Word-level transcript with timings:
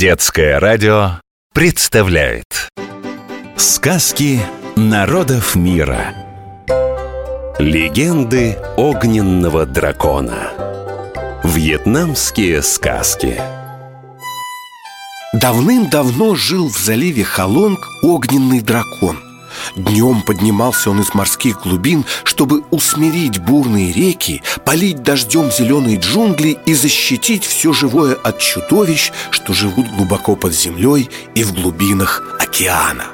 Детское 0.00 0.58
радио 0.58 1.20
представляет 1.52 2.70
Сказки 3.58 4.40
народов 4.74 5.54
мира 5.54 6.14
Легенды 7.58 8.56
огненного 8.78 9.66
дракона. 9.66 10.52
Вьетнамские 11.44 12.62
сказки. 12.62 13.42
Давным-давно 15.34 16.34
жил 16.34 16.70
в 16.70 16.78
заливе 16.78 17.22
Халонг 17.22 17.80
огненный 18.02 18.62
дракон– 18.62 19.22
Днем 19.76 20.22
поднимался 20.22 20.90
он 20.90 21.00
из 21.00 21.14
морских 21.14 21.62
глубин, 21.62 22.04
чтобы 22.24 22.62
усмирить 22.70 23.38
бурные 23.38 23.92
реки, 23.92 24.42
полить 24.64 25.02
дождем 25.02 25.50
зеленые 25.50 25.98
джунгли 25.98 26.58
и 26.66 26.74
защитить 26.74 27.44
все 27.44 27.72
живое 27.72 28.14
от 28.14 28.38
чудовищ, 28.38 29.12
что 29.30 29.52
живут 29.52 29.88
глубоко 29.90 30.36
под 30.36 30.52
землей 30.52 31.08
и 31.34 31.44
в 31.44 31.54
глубинах 31.54 32.36
океана. 32.40 33.06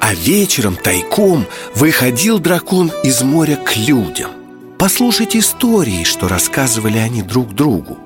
А 0.00 0.14
вечером 0.14 0.76
тайком 0.76 1.46
выходил 1.74 2.38
дракон 2.38 2.92
из 3.04 3.22
моря 3.22 3.56
к 3.56 3.76
людям. 3.76 4.30
Послушать 4.78 5.36
истории, 5.36 6.04
что 6.04 6.28
рассказывали 6.28 6.98
они 6.98 7.22
друг 7.22 7.54
другу. 7.54 7.98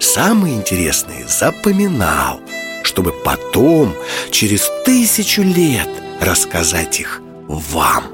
Самые 0.00 0.56
интересные 0.56 1.26
запоминал, 1.28 2.40
чтобы 2.82 3.12
потом, 3.24 3.94
через 4.30 4.68
тысячу 4.84 5.42
лет– 5.42 5.88
рассказать 6.24 7.00
их 7.00 7.20
вам. 7.48 8.04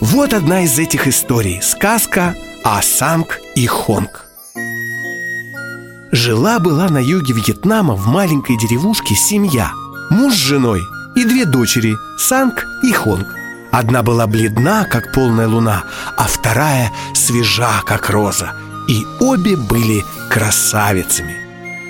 Вот 0.00 0.32
одна 0.32 0.62
из 0.62 0.78
этих 0.78 1.06
историй– 1.06 1.60
сказка 1.62 2.34
о 2.64 2.80
Санг 2.82 3.38
и 3.54 3.66
Хонг. 3.66 4.26
Жила-была 6.12 6.88
на 6.88 6.98
юге 6.98 7.34
Вьетнама 7.34 7.94
в 7.94 8.06
маленькой 8.06 8.58
деревушке 8.58 9.14
семья. 9.14 9.70
Муж 10.10 10.34
с 10.34 10.38
женой 10.38 10.80
и 11.14 11.24
две 11.24 11.44
дочери 11.44 11.94
Санг 12.18 12.66
и 12.82 12.92
Хонг. 12.92 13.28
Одна 13.70 14.02
была 14.02 14.26
бледна, 14.26 14.84
как 14.84 15.12
полная 15.12 15.46
луна, 15.46 15.84
а 16.16 16.24
вторая 16.24 16.90
свежа, 17.14 17.82
как 17.86 18.10
роза. 18.10 18.52
И 18.88 19.06
обе 19.20 19.56
были 19.56 20.02
красавицами– 20.28 21.36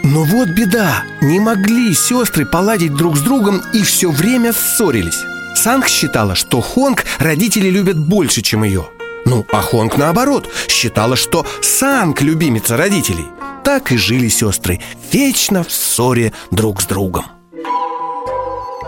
но 0.03 0.25
вот 0.25 0.49
беда, 0.49 1.05
не 1.21 1.41
могли 1.41 1.95
сестры 1.95 2.47
поладить 2.47 2.95
друг 2.95 3.17
с 3.17 3.21
другом 3.21 3.63
и 3.73 3.83
все 3.83 4.11
время 4.11 4.53
ссорились. 4.53 5.25
Санг 5.55 5.89
считала, 5.89 6.35
что 6.35 6.61
Хонг 6.61 7.05
родители 7.19 7.69
любят 7.69 7.99
больше, 7.99 8.41
чем 8.41 8.65
ее 8.65 8.89
Ну, 9.27 9.45
а 9.53 9.61
Хонг 9.61 9.99
наоборот, 9.99 10.49
считала, 10.69 11.17
что 11.17 11.45
Санг 11.61 12.23
любимица 12.23 12.77
родителей. 12.77 13.27
Так 13.63 13.93
и 13.93 13.99
жили 13.99 14.29
сестры, 14.29 14.81
вечно 15.13 15.63
в 15.63 15.71
ссоре 15.71 16.33
друг 16.51 16.81
с 16.81 16.87
другом. 16.87 17.27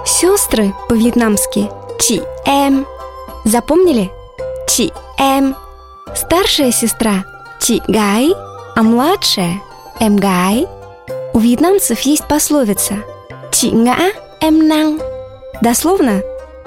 Сестры 0.06 0.72
по-вьетнамски 0.88 1.68
Чи 2.00 2.22
Эм 2.46 2.86
Запомнили? 3.44 4.10
Чи 4.68 4.92
Эм 5.18 5.54
Старшая 6.16 6.72
сестра 6.72 7.24
Чи 7.60 7.82
Гай, 7.86 8.32
а 8.74 8.82
младшая 8.82 9.60
Эм 10.00 10.16
Гай– 10.16 10.66
у 11.34 11.38
вьетнамцев 11.38 12.00
есть 12.00 12.28
пословица 12.28 12.94
«Chị 13.50 13.70
ngã, 13.70 14.12
em 14.40 14.68
năng». 14.68 15.00
Дословно 15.60 16.22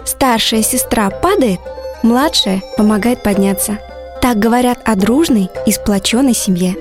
«Старшая 0.06 0.64
сестра 0.64 1.10
падает, 1.10 1.60
младшая 2.04 2.62
помогает 2.78 3.24
подняться». 3.24 3.80
Так 4.22 4.40
говорят 4.40 4.80
о 4.86 4.96
дружной 4.96 5.50
и 5.68 5.72
сплоченной 5.72 6.34
семье. 6.34 6.76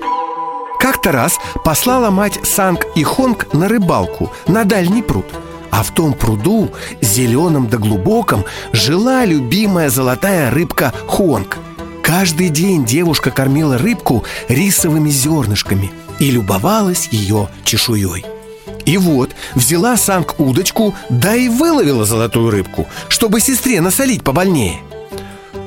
Как-то 0.79 1.11
раз 1.11 1.37
послала 1.63 2.09
мать 2.09 2.39
Санг 2.43 2.85
и 2.95 3.03
Хонг 3.03 3.53
на 3.53 3.67
рыбалку 3.67 4.31
на 4.47 4.65
дальний 4.65 5.01
пруд 5.01 5.25
А 5.71 5.83
в 5.83 5.91
том 5.91 6.13
пруду, 6.13 6.69
зеленом 7.01 7.67
да 7.69 7.77
глубоком, 7.77 8.45
жила 8.71 9.25
любимая 9.25 9.89
золотая 9.89 10.51
рыбка 10.51 10.93
Хонг 11.07 11.57
Каждый 12.03 12.49
день 12.49 12.85
девушка 12.85 13.31
кормила 13.31 13.77
рыбку 13.77 14.23
рисовыми 14.47 15.09
зернышками– 15.09 15.91
и 16.25 16.31
любовалась 16.31 17.07
ее 17.11 17.49
чешуей. 17.63 18.25
И 18.85 18.97
вот 18.97 19.29
взяла 19.53 19.95
Санг 19.95 20.39
удочку, 20.39 20.95
да 21.09 21.35
и 21.35 21.49
выловила 21.49 22.03
золотую 22.03 22.49
рыбку, 22.49 22.87
чтобы 23.09 23.39
сестре 23.39 23.79
насолить 23.79 24.23
побольнее. 24.23 24.79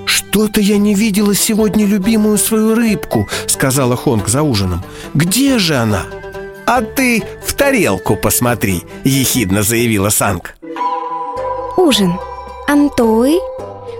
«Что-то 0.04 0.60
я 0.60 0.78
не 0.78 0.94
видела 0.94 1.34
сегодня 1.34 1.86
любимую 1.86 2.38
свою 2.38 2.74
рыбку»,— 2.74 3.28
сказала 3.46 3.96
Хонг 3.96 4.28
за 4.28 4.42
ужином. 4.42 4.82
«Где 5.14 5.58
же 5.58 5.76
она?» 5.76 6.06
«А 6.66 6.82
ты 6.82 7.22
в 7.46 7.54
тарелку 7.54 8.16
посмотри»,— 8.16 8.82
ехидно 9.04 9.62
заявила 9.62 10.08
Санг. 10.08 10.56
Ужин. 11.76 12.14
Антой. 12.66 13.38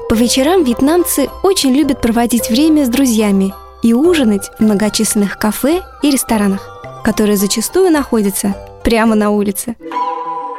По 0.09 0.15
вечерам 0.15 0.65
вьетнамцы 0.65 1.29
очень 1.45 1.73
любят 1.73 2.01
проводить 2.01 2.51
время 2.51 2.85
с 2.85 2.89
друзьями 2.89 3.55
и 3.83 3.93
ужинать 3.93 4.51
в 4.59 4.63
многочисленных 4.63 5.39
кафе 5.39 5.83
и 6.03 6.11
ресторанах, 6.11 6.69
которые 7.05 7.37
зачастую 7.37 7.91
находятся 7.91 8.55
прямо 8.85 9.15
на 9.15 9.31
улице. 9.31 9.77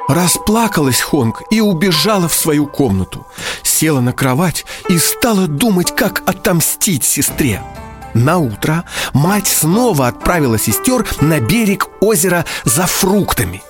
Расплакалась 0.07 1.01
Хонг 1.01 1.43
и 1.51 1.61
убежала 1.61 2.27
в 2.27 2.33
свою 2.33 2.65
комнату 2.65 3.27
Села 3.61 3.99
на 3.99 4.11
кровать 4.11 4.65
и 4.87 4.97
стала 4.97 5.47
думать, 5.47 5.95
как 5.95 6.23
отомстить 6.27 7.03
сестре 7.03 7.61
на 8.15 8.39
утро 8.39 8.85
мать 9.13 9.47
снова 9.47 10.07
отправила 10.07 10.57
сестер 10.57 11.07
на 11.21 11.39
берег 11.39 11.87
озера 12.01 12.43
за 12.63 12.87
фруктами 12.87 13.61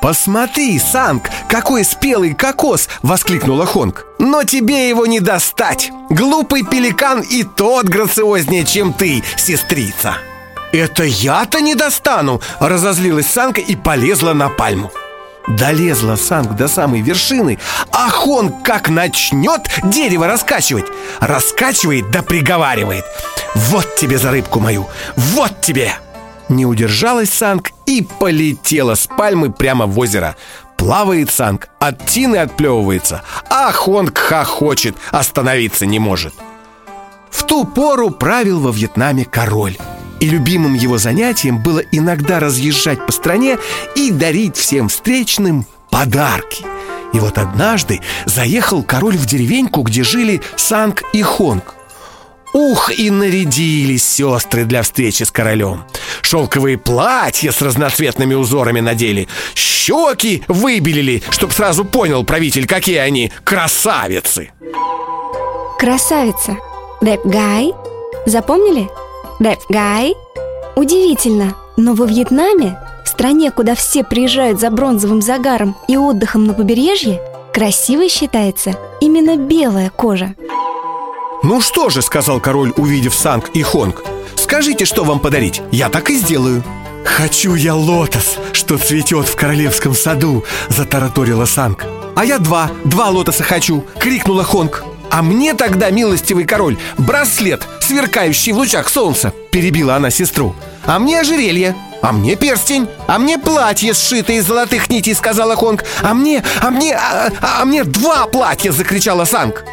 «Посмотри, 0.00 0.78
Санг, 0.78 1.24
какой 1.48 1.84
спелый 1.84 2.32
кокос!»— 2.32 2.88
воскликнула 3.02 3.66
Хонг. 3.66 4.06
«Но 4.20 4.44
тебе 4.44 4.90
его 4.90 5.06
не 5.06 5.18
достать! 5.18 5.90
Глупый 6.10 6.62
пеликан 6.62 7.22
и 7.22 7.42
тот 7.42 7.86
грациознее, 7.86 8.66
чем 8.66 8.92
ты, 8.92 9.22
сестрица!» 9.38 10.18
«Это 10.72 11.04
я-то 11.04 11.62
не 11.62 11.74
достану!»— 11.74 12.42
разозлилась 12.60 13.28
Санка 13.28 13.62
и 13.62 13.74
полезла 13.76 14.34
на 14.34 14.50
пальму. 14.50 14.92
Долезла 15.48 16.16
Санг 16.16 16.54
до 16.54 16.68
самой 16.68 17.00
вершины, 17.00 17.58
а 17.92 18.10
Хонг 18.10 18.62
как 18.62 18.90
начнет 18.90 19.62
дерево 19.84 20.26
раскачивать 20.26 20.84
Раскачивает 21.20 22.10
да 22.10 22.20
приговаривает 22.20 23.06
«Вот 23.54 23.96
тебе 23.96 24.18
за 24.18 24.32
рыбку 24.32 24.60
мою! 24.60 24.86
Вот 25.16 25.62
тебе!» 25.62 25.94
Не 26.50 26.66
удержалась 26.66 27.30
Санг 27.30 27.70
и 27.86 28.06
полетела 28.18 28.96
с 28.96 29.06
пальмы 29.06 29.50
прямо 29.50 29.86
в 29.86 29.98
озеро. 29.98 30.36
Плавает 30.80 31.30
Санг, 31.30 31.68
от 31.78 32.06
тины 32.06 32.36
отплевывается, 32.36 33.22
а 33.50 33.70
Хонг 33.70 34.16
хохочет, 34.16 34.96
остановиться 35.10 35.84
не 35.84 35.98
может. 35.98 36.32
В 37.30 37.44
ту 37.44 37.66
пору 37.66 38.08
правил 38.08 38.60
во 38.60 38.70
Вьетнаме 38.70 39.26
король. 39.26 39.76
И 40.20 40.26
любимым 40.26 40.72
его 40.72 40.96
занятием 40.96 41.62
было 41.62 41.80
иногда 41.92 42.40
разъезжать 42.40 43.04
по 43.04 43.12
стране 43.12 43.58
и 43.94 44.10
дарить 44.10 44.56
всем 44.56 44.88
встречным 44.88 45.66
подарки. 45.90 46.64
И 47.12 47.20
вот 47.20 47.36
однажды 47.36 48.00
заехал 48.24 48.82
король 48.82 49.18
в 49.18 49.26
деревеньку, 49.26 49.82
где 49.82 50.02
жили 50.02 50.40
Санг 50.56 51.02
и 51.12 51.20
Хонг. 51.20 51.74
Ух, 52.52 52.90
и 52.90 53.10
нарядились 53.10 54.04
сестры 54.04 54.64
для 54.64 54.82
встречи 54.82 55.22
с 55.22 55.30
королем. 55.30 55.84
Шелковые 56.22 56.78
платья 56.78 57.52
с 57.52 57.62
разноцветными 57.62 58.34
узорами 58.34 58.80
надели. 58.80 59.28
Щеки 59.54 60.42
выбелили, 60.48 61.22
чтоб 61.30 61.52
сразу 61.52 61.84
понял 61.84 62.24
правитель, 62.24 62.66
какие 62.66 62.96
они 62.96 63.32
красавицы. 63.44 64.50
Красавица. 65.78 66.56
Деп 67.00 67.24
Гай. 67.24 67.72
Запомнили? 68.26 68.90
Деп 69.38 69.60
Гай. 69.68 70.14
Удивительно, 70.74 71.54
но 71.76 71.94
во 71.94 72.04
Вьетнаме, 72.04 72.78
в 73.04 73.08
стране, 73.08 73.50
куда 73.50 73.74
все 73.74 74.02
приезжают 74.02 74.60
за 74.60 74.70
бронзовым 74.70 75.22
загаром 75.22 75.76
и 75.88 75.96
отдыхом 75.96 76.44
на 76.44 76.54
побережье, 76.54 77.20
красивой 77.54 78.08
считается 78.08 78.74
именно 79.00 79.36
белая 79.36 79.90
кожа– 79.90 80.34
«Ну 81.42 81.60
что 81.60 81.88
же»,— 81.88 82.02
сказал 82.02 82.38
король, 82.38 82.72
увидев 82.76 83.14
Санг 83.14 83.48
и 83.54 83.62
Хонг 83.62 84.02
«Скажите, 84.36 84.84
что 84.84 85.04
вам 85.04 85.20
подарить, 85.20 85.62
я 85.70 85.88
так 85.88 86.10
и 86.10 86.16
сделаю» 86.16 86.62
«Хочу 87.04 87.54
я 87.54 87.74
лотос, 87.74 88.36
что 88.52 88.76
цветет 88.76 89.26
в 89.26 89.36
королевском 89.36 89.94
саду»,— 89.94 90.44
затараторила 90.68 91.46
Санг. 91.46 91.86
«А 92.14 92.24
я 92.24 92.38
два, 92.38 92.70
два 92.84 93.08
лотоса 93.08 93.42
хочу»,— 93.42 93.84
крикнула 93.98 94.44
Хонг. 94.44 94.84
«А 95.10 95.22
мне 95.22 95.54
тогда, 95.54 95.90
милостивый 95.90 96.44
король, 96.44 96.78
браслет, 96.98 97.66
сверкающий 97.80 98.52
в 98.52 98.58
лучах 98.58 98.90
солнца»,— 98.90 99.32
перебила 99.50 99.96
она 99.96 100.10
сестру. 100.10 100.54
«А 100.84 100.98
мне 100.98 101.20
ожерелье, 101.20 101.74
а 102.02 102.12
мне 102.12 102.36
перстень, 102.36 102.86
а 103.06 103.18
мне 103.18 103.38
платье, 103.38 103.94
сшитое 103.94 104.36
из 104.36 104.46
золотых 104.46 104.90
нитей»,— 104.90 105.14
сказала 105.16 105.56
Хонг. 105.56 105.84
«А 106.02 106.12
мне, 106.12 106.44
а 106.60 106.70
мне, 106.70 106.94
а, 106.94 107.30
а 107.40 107.64
мне 107.64 107.84
два 107.84 108.26
платья!»— 108.26 108.72
закричала 108.72 109.24
Санг 109.24 109.64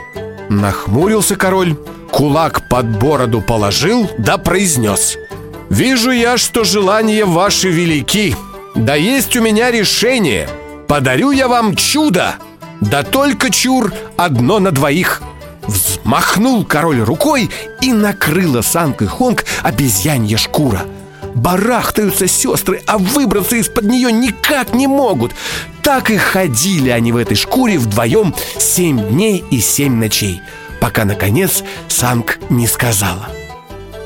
Нахмурился 0.49 1.35
король, 1.35 1.75
кулак 2.11 2.67
под 2.69 2.97
бороду 2.99 3.41
положил, 3.41 4.09
да 4.17 4.37
произнес. 4.37 5.17
«Вижу 5.69 6.11
я, 6.11 6.37
что 6.37 6.63
желания 6.63 7.25
ваши 7.25 7.69
велики. 7.69 8.35
Да 8.73 8.95
есть 8.95 9.35
у 9.35 9.41
меня 9.41 9.69
решение. 9.69 10.47
Подарю 10.87 11.31
я 11.31 11.49
вам 11.49 11.75
чудо. 11.75 12.35
Да 12.81 13.03
только 13.03 13.49
чур 13.49 13.93
одно 14.17 14.59
на 14.59 14.71
двоих 14.71 15.21
Взмахнул 15.65 16.63
король 16.63 17.01
рукой 17.01 17.49
И 17.81 17.91
накрыла 17.91 18.61
санкой 18.61 19.07
Хонг 19.07 19.45
обезьянья 19.63 20.37
шкура 20.37 20.83
Барахтаются 21.37 22.27
сестры, 22.27 22.81
а 22.87 22.97
выбраться 22.97 23.55
из-под 23.57 23.85
нее 23.85 24.11
никак 24.11 24.73
не 24.73 24.87
могут 24.87 25.33
Так 25.83 26.09
и 26.09 26.17
ходили 26.17 26.89
они 26.89 27.11
в 27.11 27.17
этой 27.17 27.35
шкуре 27.35 27.77
вдвоем 27.77 28.33
семь 28.57 28.99
дней 29.09 29.43
и 29.51 29.59
семь 29.59 29.95
ночей 29.95 30.41
Пока, 30.81 31.05
наконец, 31.05 31.63
Санг 31.87 32.39
не 32.49 32.67
сказала 32.67 33.29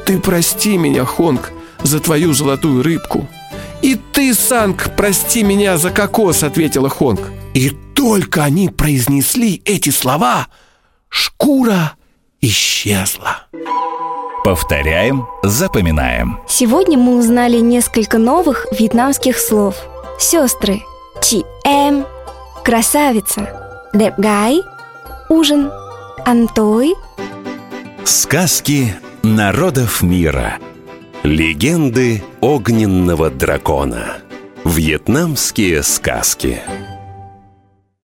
Ты 0.06 0.20
прости 0.20 0.78
меня, 0.78 1.06
Хонг, 1.06 1.52
за 1.84 2.00
твою 2.00 2.34
золотую 2.34 2.84
рыбку 2.84 3.28
«И 3.82 3.96
ты, 3.96 4.36
Санг, 4.36 4.96
прости 4.96 5.42
меня 5.42 5.78
за 5.78 5.90
кокос»,— 5.90 6.44
ответила 6.44 6.88
Хонг. 6.88 7.32
И 7.56 7.72
только 7.96 8.44
они 8.44 8.70
произнесли 8.70 9.62
эти 9.66 9.90
слова, 9.90 10.50
шкура 11.10 11.94
исчезла. 12.42 13.48
Повторяем, 14.44 15.28
запоминаем. 15.44 16.40
Сегодня 16.48 16.98
мы 16.98 17.20
узнали 17.20 17.58
несколько 17.58 18.18
новых 18.18 18.66
вьетнамских 18.72 19.38
слов. 19.38 19.76
Сестры 20.20 20.82
Чи 21.22 21.46
Эм, 21.64 22.06
красавица 22.64 23.90
Деп 23.94 24.16
Гай, 24.18 24.62
ужин 25.30 25.72
Антой, 26.26 26.96
Сказки 28.04 28.96
народов 29.22 30.02
мира. 30.02 30.58
Легенды 31.22 32.24
огненного 32.42 33.30
дракона. 33.30 34.18
Вьетнамские 34.66 35.84
сказки. 35.84 36.62